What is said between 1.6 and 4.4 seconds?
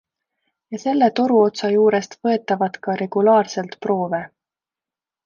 juurest võetavat ka regulaarselt proove.